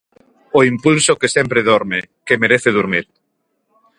[0.59, 3.05] O impulso que sempre dorme, que merece durmir.